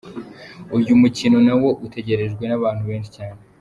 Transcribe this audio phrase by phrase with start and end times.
[0.77, 3.39] Uyu mukino nawo utegerejwe n'abantu benshi cyane.